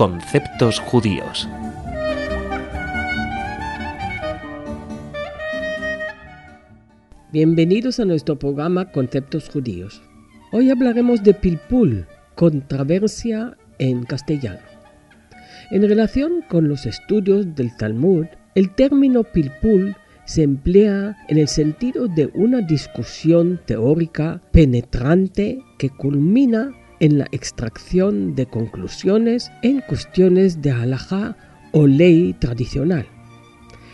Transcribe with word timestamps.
Conceptos 0.00 0.78
judíos. 0.80 1.46
Bienvenidos 7.30 8.00
a 8.00 8.06
nuestro 8.06 8.38
programa 8.38 8.92
Conceptos 8.92 9.50
judíos. 9.50 10.00
Hoy 10.52 10.70
hablaremos 10.70 11.22
de 11.22 11.34
pilpul, 11.34 12.06
controversia 12.34 13.58
en 13.78 14.04
castellano. 14.04 14.60
En 15.70 15.86
relación 15.86 16.44
con 16.48 16.66
los 16.66 16.86
estudios 16.86 17.54
del 17.54 17.76
Talmud, 17.76 18.24
el 18.54 18.74
término 18.74 19.22
pilpul 19.22 19.94
se 20.24 20.44
emplea 20.44 21.14
en 21.28 21.36
el 21.36 21.48
sentido 21.48 22.08
de 22.08 22.30
una 22.32 22.62
discusión 22.62 23.60
teórica 23.66 24.40
penetrante 24.50 25.58
que 25.76 25.90
culmina 25.90 26.72
en 27.00 27.18
la 27.18 27.26
extracción 27.32 28.34
de 28.34 28.46
conclusiones 28.46 29.50
en 29.62 29.80
cuestiones 29.80 30.62
de 30.62 30.70
halajá 30.70 31.36
o 31.72 31.86
ley 31.86 32.34
tradicional. 32.38 33.06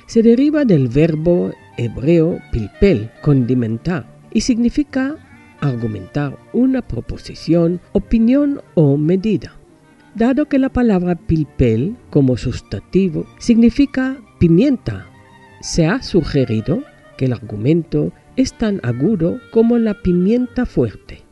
Se 0.06 0.22
deriva 0.22 0.64
del 0.64 0.88
verbo 0.88 1.52
hebreo 1.78 2.38
pilpel, 2.52 3.10
condimentar, 3.22 4.06
y 4.32 4.42
significa 4.42 5.16
argumentar 5.60 6.38
una 6.52 6.82
proposición, 6.82 7.80
opinión 7.92 8.60
o 8.74 8.96
medida. 8.96 9.56
Dado 10.14 10.46
que 10.46 10.58
la 10.58 10.68
palabra 10.68 11.14
pilpel 11.14 11.96
como 12.10 12.36
sustantivo 12.36 13.26
significa 13.38 14.16
pimienta, 14.38 15.06
se 15.60 15.86
ha 15.86 16.02
sugerido 16.02 16.82
que 17.16 17.26
el 17.26 17.32
argumento 17.32 18.12
es 18.36 18.52
tan 18.52 18.80
agudo 18.82 19.40
como 19.50 19.78
la 19.78 19.94
pimienta 20.02 20.66
fuerte 20.66 21.25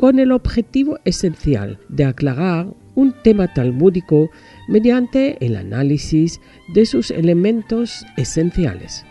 con 0.00 0.18
el 0.18 0.32
objetivo 0.32 0.98
esencial 1.04 1.78
de 1.90 2.06
aclarar 2.06 2.72
un 2.94 3.12
tema 3.22 3.52
talmúdico 3.52 4.30
mediante 4.66 5.36
el 5.44 5.56
análisis 5.56 6.40
de 6.72 6.86
sus 6.86 7.10
elementos 7.10 8.06
esenciales. 8.16 9.04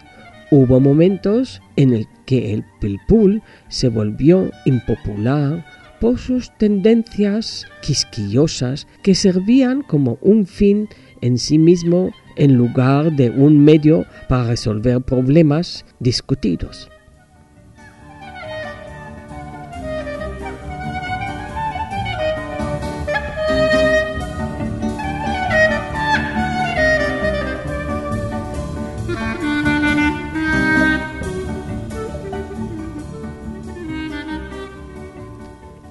Hubo 0.50 0.80
momentos 0.80 1.62
en 1.76 1.94
el 1.94 2.08
que 2.26 2.56
el 2.56 2.66
pilpul 2.81 3.44
se 3.68 3.90
volvió 3.90 4.50
impopular 4.66 5.64
por 6.02 6.18
sus 6.18 6.50
tendencias 6.58 7.68
quisquillosas 7.84 8.88
que 9.03 9.14
servían 9.14 9.84
como 9.84 10.18
un 10.22 10.48
fin 10.48 10.90
en 11.22 11.38
sí 11.38 11.59
mismo 11.59 12.12
en 12.36 12.56
lugar 12.56 13.12
de 13.12 13.30
un 13.30 13.64
medio 13.64 14.08
para 14.28 14.46
resolver 14.46 15.02
problemas 15.02 15.86
discutidos. 16.00 16.90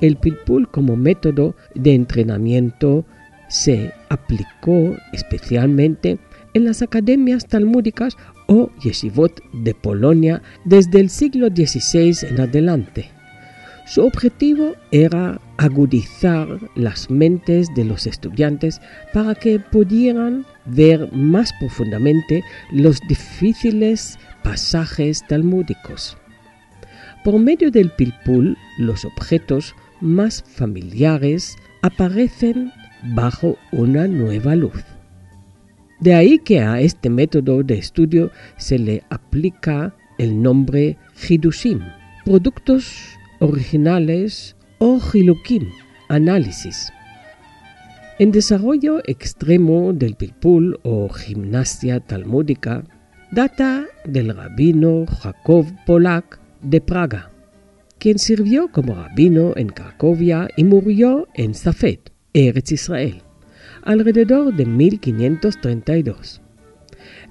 El 0.00 0.16
pilpul 0.16 0.68
como 0.68 0.96
método 0.96 1.56
de 1.74 1.94
entrenamiento 1.94 3.04
se 3.48 3.92
aplicó 4.08 4.96
especialmente 5.12 6.18
en 6.54 6.64
las 6.64 6.82
academias 6.82 7.46
talmúdicas 7.46 8.16
o 8.46 8.70
yeshivot 8.82 9.42
de 9.52 9.74
Polonia 9.74 10.42
desde 10.64 11.00
el 11.00 11.10
siglo 11.10 11.48
XVI 11.48 12.28
en 12.28 12.40
adelante. 12.40 13.10
Su 13.86 14.04
objetivo 14.04 14.74
era 14.90 15.40
agudizar 15.56 16.46
las 16.74 17.10
mentes 17.10 17.68
de 17.74 17.84
los 17.84 18.06
estudiantes 18.06 18.80
para 19.14 19.34
que 19.34 19.58
pudieran 19.58 20.44
ver 20.66 21.10
más 21.12 21.52
profundamente 21.58 22.44
los 22.70 23.00
difíciles 23.08 24.18
pasajes 24.44 25.26
talmúdicos. 25.26 26.18
Por 27.24 27.38
medio 27.40 27.70
del 27.70 27.90
pilpul, 27.90 28.56
los 28.78 29.04
objetos 29.06 29.74
más 30.00 30.44
familiares 30.46 31.56
aparecen 31.82 32.72
bajo 33.14 33.56
una 33.72 34.06
nueva 34.08 34.54
luz. 34.54 34.84
De 36.00 36.14
ahí 36.14 36.38
que 36.38 36.60
a 36.60 36.80
este 36.80 37.10
método 37.10 37.62
de 37.62 37.78
estudio 37.78 38.30
se 38.56 38.78
le 38.78 39.02
aplica 39.10 39.94
el 40.18 40.40
nombre 40.40 40.96
Hidushim, 41.28 41.80
productos 42.24 43.18
originales 43.40 44.56
o 44.78 45.00
Hilukim, 45.12 45.68
análisis. 46.08 46.92
En 48.18 48.32
desarrollo 48.32 49.00
extremo 49.06 49.92
del 49.92 50.14
pilpul 50.14 50.78
o 50.82 51.08
gimnasia 51.08 52.00
talmúdica, 52.00 52.84
data 53.30 53.86
del 54.04 54.34
rabino 54.34 55.06
Jacob 55.06 55.66
Polak 55.86 56.40
de 56.62 56.80
Praga 56.80 57.30
quien 57.98 58.18
sirvió 58.18 58.68
como 58.70 58.94
rabino 58.94 59.52
en 59.56 59.68
Cracovia 59.68 60.48
y 60.56 60.64
murió 60.64 61.28
en 61.34 61.54
Safed, 61.54 61.98
Eretz 62.32 62.72
Israel, 62.72 63.22
alrededor 63.82 64.54
de 64.54 64.66
1532. 64.66 66.40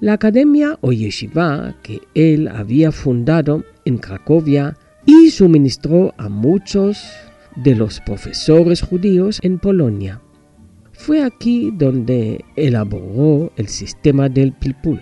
La 0.00 0.14
academia 0.14 0.78
o 0.80 0.92
yeshiva 0.92 1.76
que 1.82 2.00
él 2.14 2.48
había 2.48 2.92
fundado 2.92 3.64
en 3.84 3.98
Cracovia 3.98 4.76
y 5.06 5.30
suministró 5.30 6.14
a 6.18 6.28
muchos 6.28 7.02
de 7.56 7.74
los 7.74 8.00
profesores 8.00 8.82
judíos 8.82 9.40
en 9.42 9.58
Polonia. 9.58 10.20
Fue 10.92 11.22
aquí 11.22 11.70
donde 11.72 12.44
elaboró 12.56 13.52
el 13.56 13.68
sistema 13.68 14.28
del 14.28 14.52
Pilpul 14.52 15.00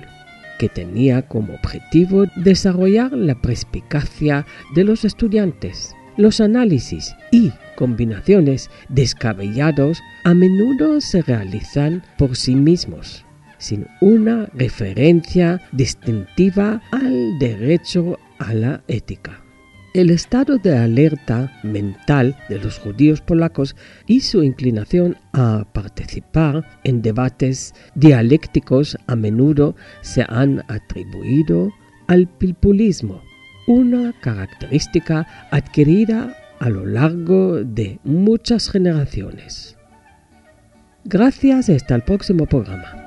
que 0.58 0.68
tenía 0.68 1.22
como 1.22 1.54
objetivo 1.54 2.26
desarrollar 2.36 3.12
la 3.12 3.34
perspicacia 3.34 4.46
de 4.74 4.84
los 4.84 5.04
estudiantes. 5.04 5.94
Los 6.16 6.40
análisis 6.40 7.14
y 7.30 7.52
combinaciones 7.76 8.70
descabellados 8.88 10.00
a 10.24 10.34
menudo 10.34 11.00
se 11.00 11.22
realizan 11.22 12.02
por 12.16 12.36
sí 12.36 12.54
mismos, 12.54 13.24
sin 13.58 13.86
una 14.00 14.46
referencia 14.54 15.60
distintiva 15.72 16.80
al 16.90 17.38
derecho 17.38 18.18
a 18.38 18.54
la 18.54 18.82
ética. 18.88 19.45
El 19.96 20.10
estado 20.10 20.58
de 20.58 20.76
alerta 20.76 21.50
mental 21.62 22.36
de 22.50 22.58
los 22.58 22.78
judíos 22.78 23.22
polacos 23.22 23.74
y 24.06 24.20
su 24.20 24.42
inclinación 24.42 25.16
a 25.32 25.64
participar 25.72 26.68
en 26.84 27.00
debates 27.00 27.74
dialécticos 27.94 28.98
a 29.06 29.16
menudo 29.16 29.74
se 30.02 30.22
han 30.28 30.62
atribuido 30.68 31.72
al 32.08 32.28
pilpulismo, 32.28 33.22
una 33.66 34.12
característica 34.20 35.26
adquirida 35.50 36.36
a 36.58 36.68
lo 36.68 36.84
largo 36.84 37.64
de 37.64 37.98
muchas 38.04 38.68
generaciones. 38.68 39.78
Gracias, 41.06 41.70
hasta 41.70 41.94
el 41.94 42.02
próximo 42.02 42.44
programa. 42.44 43.05